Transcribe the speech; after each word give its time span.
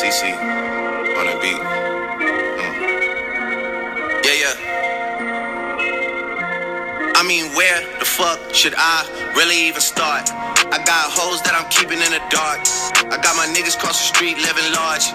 CC 0.00 0.32
on 1.18 1.26
the 1.26 1.38
beat. 1.42 1.99
Mean, 7.30 7.54
where 7.54 7.78
the 8.00 8.04
fuck 8.04 8.42
should 8.52 8.74
I 8.76 9.06
really 9.38 9.70
even 9.70 9.80
start? 9.80 10.26
I 10.74 10.82
got 10.82 11.14
hoes 11.14 11.38
that 11.46 11.54
I'm 11.54 11.70
keeping 11.70 12.02
in 12.02 12.10
the 12.10 12.18
dark. 12.26 12.58
I 13.06 13.14
got 13.22 13.38
my 13.38 13.46
niggas 13.54 13.78
cross 13.78 14.02
the 14.02 14.10
street 14.10 14.34
living 14.42 14.66
large. 14.74 15.06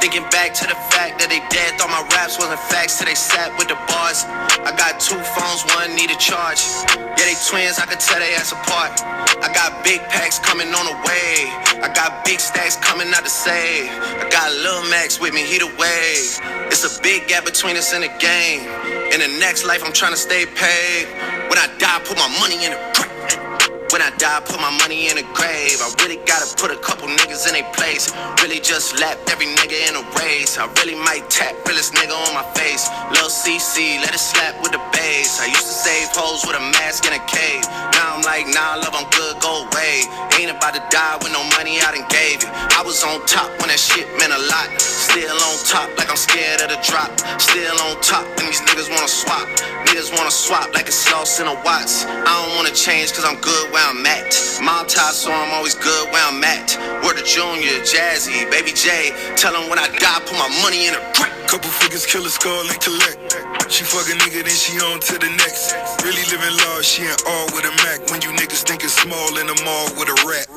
Thinking 0.00 0.24
back 0.32 0.56
to 0.56 0.64
the 0.64 0.78
fact 0.96 1.20
that 1.20 1.28
they 1.28 1.44
dead, 1.52 1.76
thought 1.76 1.92
my 1.92 2.00
raps 2.16 2.40
wasn't 2.40 2.56
facts 2.72 2.96
till 2.96 3.04
they 3.04 3.18
sat 3.18 3.52
with 3.60 3.68
the 3.68 3.76
bars. 3.84 4.24
I 4.64 4.72
got 4.80 4.96
two 4.96 5.20
phones, 5.36 5.60
one 5.76 5.92
need 5.92 6.08
a 6.08 6.16
charge. 6.16 6.64
Yeah, 6.96 7.28
they 7.28 7.36
twins, 7.44 7.76
I 7.76 7.84
could 7.84 8.00
tell 8.00 8.16
they 8.16 8.32
ass 8.32 8.48
apart. 8.48 9.04
I 9.44 9.52
got 9.52 9.84
big 9.84 10.00
packs 10.08 10.40
coming 10.40 10.72
on 10.72 10.84
the 10.88 10.96
way. 11.04 11.52
I 11.84 11.92
got 11.92 12.24
big 12.24 12.40
stacks 12.40 12.80
coming 12.80 13.12
out 13.12 13.28
to 13.28 13.32
save. 13.32 13.92
I 13.92 14.24
got 14.32 14.56
Lil 14.56 14.88
Max 14.88 15.20
with 15.20 15.36
me, 15.36 15.44
he 15.44 15.60
the 15.60 15.68
wave. 15.76 16.32
It's 16.72 16.80
a 16.88 16.92
big 17.04 17.28
gap 17.28 17.44
between 17.44 17.76
us 17.76 17.92
and 17.92 18.08
the 18.08 18.12
game. 18.16 18.64
In 19.12 19.20
the 19.20 19.28
next 19.36 19.68
life, 19.68 19.84
I'm 19.84 19.92
trying 19.92 20.16
to 20.16 20.20
stay 20.20 20.48
paid. 20.48 21.28
When 21.58 21.74
I 21.74 21.74
die, 21.74 21.98
put 22.06 22.14
my 22.14 22.30
money 22.38 22.54
in 22.54 22.70
the 22.70 22.78
when 23.90 23.98
I 23.98 24.14
die, 24.14 24.38
put 24.46 24.62
my 24.62 24.70
money 24.78 25.10
in 25.10 25.18
a 25.18 25.26
grave. 25.34 25.82
I 25.82 25.90
really 26.06 26.22
gotta 26.22 26.46
put 26.54 26.70
a 26.70 26.78
couple 26.78 27.10
niggas 27.10 27.50
in 27.50 27.58
a 27.58 27.66
place. 27.74 28.14
Really 28.38 28.62
just 28.62 28.94
lapped 29.02 29.26
every 29.26 29.50
nigga 29.58 29.74
in 29.90 29.98
a 29.98 30.06
race. 30.22 30.54
I 30.54 30.70
really 30.78 30.94
might 30.94 31.26
tap 31.26 31.58
realest 31.66 31.98
nigga 31.98 32.14
on 32.14 32.30
my 32.30 32.46
face. 32.54 32.86
Lil 33.10 33.26
CC, 33.26 33.98
let 33.98 34.14
it 34.14 34.22
slap 34.22 34.54
with 34.62 34.70
the 34.70 34.82
bass. 34.94 35.42
I 35.42 35.50
used 35.50 35.66
to 35.66 35.74
save 35.74 36.06
hoes 36.14 36.46
with 36.46 36.54
a 36.54 36.62
mask 36.78 37.10
in 37.10 37.12
a 37.18 37.22
cave. 37.26 37.66
Now 37.98 38.14
I'm 38.14 38.22
like, 38.22 38.46
nah, 38.54 38.78
love, 38.78 38.94
I'm 38.94 39.10
good, 39.10 39.42
go 39.42 39.66
away. 39.66 40.06
Ain't 40.38 40.54
about 40.54 40.78
to 40.78 40.82
die 40.94 41.18
with 41.18 41.34
no 41.34 41.42
money 41.58 41.82
I 41.82 41.90
done 41.90 42.06
gave 42.06 42.38
you. 42.38 42.50
Was 42.98 43.14
on 43.14 43.22
top 43.30 43.46
when 43.62 43.70
that 43.70 43.78
shit 43.78 44.10
meant 44.18 44.34
a 44.34 44.42
lot. 44.50 44.74
Still 44.82 45.30
on 45.30 45.54
top, 45.62 45.86
like 45.94 46.10
I'm 46.10 46.18
scared 46.18 46.66
of 46.66 46.74
the 46.74 46.82
drop. 46.82 47.06
Still 47.38 47.78
on 47.86 47.94
top, 48.02 48.26
and 48.26 48.50
these 48.50 48.58
niggas 48.66 48.90
wanna 48.90 49.06
swap. 49.06 49.46
Niggas 49.86 50.10
wanna 50.10 50.34
swap 50.34 50.74
like 50.74 50.90
it's 50.90 50.98
sauce 50.98 51.38
in 51.38 51.46
a 51.46 51.54
Watts. 51.62 52.02
I 52.10 52.26
don't 52.26 52.58
wanna 52.58 52.74
change, 52.74 53.14
cause 53.14 53.22
I'm 53.22 53.38
good 53.38 53.70
where 53.70 53.86
I'm 53.86 54.02
at. 54.02 54.34
Mob 54.66 54.90
tie, 54.90 55.14
so 55.14 55.30
I'm 55.30 55.54
always 55.54 55.78
good 55.78 56.10
where 56.10 56.26
I'm 56.26 56.42
at. 56.42 56.74
Word 57.06 57.22
of 57.22 57.26
Junior, 57.26 57.78
Jazzy, 57.86 58.50
Baby 58.50 58.74
J. 58.74 59.14
Tell 59.38 59.54
them 59.54 59.70
when 59.70 59.78
I 59.78 59.86
die, 60.02 60.18
put 60.26 60.34
my 60.34 60.50
money 60.66 60.90
in 60.90 60.98
a 60.98 61.02
grip. 61.14 61.30
Couple 61.46 61.70
figures, 61.70 62.02
kill 62.02 62.26
a 62.26 62.30
skull 62.34 62.66
and 62.66 62.80
collect. 62.82 63.38
She 63.70 63.84
fuck 63.84 64.10
a 64.10 64.18
nigga, 64.18 64.42
then 64.42 64.58
she 64.58 64.74
on 64.82 64.98
to 65.06 65.14
the 65.22 65.30
next. 65.38 65.70
Really 66.02 66.26
living 66.34 66.50
large, 66.66 66.82
she 66.82 67.06
ain't 67.06 67.22
all 67.30 67.46
with 67.54 67.62
a 67.62 67.72
Mac. 67.86 68.10
When 68.10 68.26
you 68.26 68.34
niggas 68.34 68.66
thinking 68.66 68.90
small 68.90 69.38
in 69.38 69.46
the 69.46 69.54
mall 69.62 69.86
with 69.94 70.10
a 70.10 70.18
rat. 70.26 70.50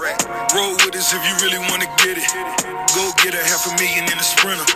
Roll 0.51 0.75
with 0.83 0.95
us 0.99 1.13
if 1.15 1.23
you 1.23 1.35
really 1.47 1.63
wanna 1.71 1.87
get 2.03 2.19
it. 2.19 2.27
Go 2.91 3.07
get 3.23 3.33
a 3.33 3.43
half 3.43 3.63
a 3.67 3.71
million 3.79 4.03
in 4.03 4.17
a 4.19 4.23
sprinter. 4.23 4.67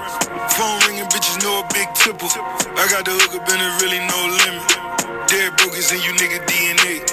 Phone 0.56 0.80
ringing, 0.88 1.04
bitches 1.12 1.36
know 1.44 1.60
a 1.60 1.68
big 1.74 1.92
tipple. 1.96 2.32
I 2.80 2.88
got 2.88 3.04
the 3.04 3.12
hook 3.12 3.36
up 3.36 3.44
and 3.44 3.60
it 3.60 3.74
really 3.84 4.00
no 4.00 4.20
limit. 4.46 4.64
Dead 5.28 5.52
brokers 5.58 5.92
in 5.92 6.00
you 6.00 6.16
nigga 6.16 6.40
DNA. 6.48 7.04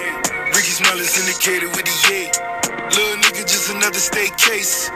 Rickey 0.55 0.74
Smiley 0.78 1.02
syndicated 1.02 1.74
with 1.74 1.86
the 1.90 1.96
yay. 2.06 2.30
Little 2.94 3.18
nigga, 3.27 3.42
just 3.50 3.70
another 3.70 3.98
state 3.98 4.36
case. 4.38 4.90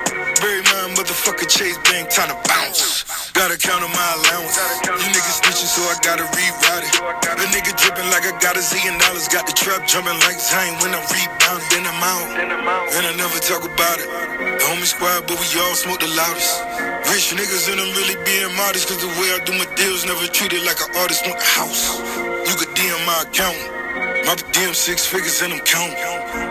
Motherfucker 0.47 1.51
Chase 1.51 1.75
Bank, 1.91 2.07
time 2.09 2.31
to 2.31 2.39
bounce. 2.47 3.03
Gotta 3.35 3.59
count 3.59 3.83
on 3.83 3.91
my 3.91 4.09
allowance. 4.15 4.55
You 4.87 5.11
niggas 5.11 5.43
snitching, 5.43 5.67
so 5.67 5.83
I 5.91 5.99
gotta 6.07 6.23
reroute 6.23 6.87
it. 6.87 6.95
A 7.35 7.47
nigga 7.51 7.75
dripping 7.75 8.07
like 8.15 8.23
I 8.23 8.33
got 8.39 8.55
a 8.55 8.63
zillion 8.63 8.95
dollars. 9.03 9.27
Got 9.27 9.47
the 9.47 9.53
trap 9.53 9.87
jumping 9.91 10.15
like 10.23 10.39
Zion 10.39 10.79
when 10.79 10.95
I 10.95 11.03
rebound. 11.11 11.61
Then 11.69 11.83
I'm 11.83 11.99
out. 11.99 12.31
And 12.95 13.03
I 13.07 13.13
never 13.19 13.39
talk 13.43 13.67
about 13.67 13.99
it. 13.99 14.07
The 14.59 14.65
homie 14.71 14.87
squad, 14.87 15.27
but 15.27 15.35
we 15.35 15.47
all 15.67 15.75
smoke 15.75 15.99
the 15.99 16.09
loudest. 16.15 16.63
Rich 17.11 17.35
niggas 17.35 17.67
and 17.67 17.83
I'm 17.83 17.91
really 17.99 18.15
being 18.23 18.55
modest. 18.55 18.87
Cause 18.87 19.03
the 19.03 19.11
way 19.19 19.35
I 19.35 19.43
do 19.43 19.53
my 19.59 19.67
deals 19.75 20.07
never 20.07 20.31
treated 20.31 20.63
like 20.63 20.79
an 20.79 20.95
artist 21.03 21.27
want 21.27 21.43
the 21.43 21.51
house. 21.59 21.99
You 22.47 22.55
could 22.55 22.71
DM 22.79 23.03
my 23.03 23.27
account. 23.27 23.86
My 24.27 24.35
DM 24.35 24.75
six 24.75 25.07
figures 25.07 25.39
and 25.47 25.55
I'm 25.55 25.63
counting. 25.63 25.95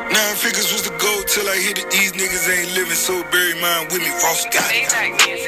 Nine 0.08 0.36
figures 0.40 0.72
was 0.72 0.88
the 0.88 0.96
goal 0.96 1.20
till 1.28 1.44
I 1.44 1.60
hit 1.60 1.76
it. 1.76 1.92
These 1.92 2.16
niggas 2.16 2.48
ain't 2.48 2.72
living, 2.72 2.96
so 2.96 3.20
bury 3.36 3.52
mine 3.60 3.92
with 3.92 4.00
me. 4.00 4.08
Ross 4.24 4.48
got 4.48 4.64
it. 4.72 4.88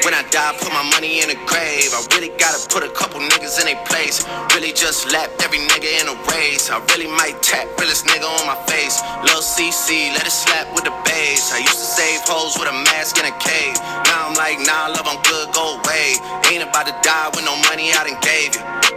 When 0.04 0.12
I 0.12 0.20
die, 0.28 0.52
put 0.60 0.68
my 0.68 0.84
money 0.92 1.24
in 1.24 1.32
a 1.32 1.38
grave. 1.48 1.88
I 1.96 2.04
really 2.12 2.28
gotta 2.36 2.60
put 2.68 2.84
a 2.84 2.92
couple 2.92 3.24
niggas 3.24 3.56
in 3.64 3.72
a 3.72 3.80
place. 3.88 4.28
Really 4.52 4.76
just 4.76 5.08
lapped 5.08 5.40
every 5.40 5.64
nigga 5.72 5.88
in 5.88 6.04
a 6.04 6.16
race. 6.28 6.68
I 6.68 6.84
really 6.92 7.08
might 7.08 7.40
tap 7.40 7.64
realest 7.80 8.04
nigga 8.04 8.28
on 8.28 8.44
my 8.44 8.60
face. 8.68 9.00
Lil 9.24 9.40
CC, 9.40 10.12
let 10.12 10.28
it 10.28 10.36
slap 10.36 10.68
with 10.76 10.84
the 10.84 10.92
bass. 11.08 11.48
I 11.56 11.64
used 11.64 11.80
to 11.80 11.88
save 11.96 12.28
hoes 12.28 12.60
with 12.60 12.68
a 12.68 12.76
mask 12.92 13.16
in 13.16 13.24
a 13.24 13.32
cave. 13.40 13.72
Now 14.04 14.28
I'm 14.28 14.36
like, 14.36 14.60
nah, 14.68 14.92
love, 14.92 15.08
I'm 15.08 15.16
good, 15.24 15.48
go 15.56 15.80
away. 15.80 16.20
Ain't 16.52 16.60
about 16.60 16.92
to 16.92 16.96
die 17.00 17.32
with 17.32 17.48
no 17.48 17.56
money 17.72 17.88
I 17.96 18.04
done 18.04 18.20
gave 18.20 18.52
you. 18.52 18.87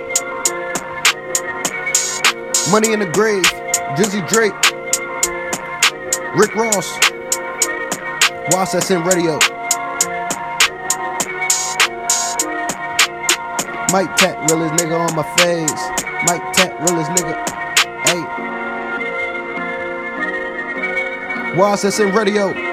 Money 2.71 2.93
in 2.93 2.99
the 2.99 3.05
grave. 3.07 3.43
Drizzy 3.97 4.25
Drake. 4.29 4.53
Rick 6.37 6.55
Ross. 6.55 6.87
SM 8.71 9.03
Radio. 9.03 9.37
Mike 13.91 14.15
Tap, 14.15 14.49
realest 14.49 14.73
nigga 14.81 14.97
on 14.97 15.13
my 15.17 15.23
face. 15.35 15.81
Mike 16.25 16.53
Tap, 16.53 16.79
realest 16.87 17.11
nigga. 17.11 17.35
Hey. 18.07 18.23
Watch 21.57 21.83
Radio. 22.15 22.70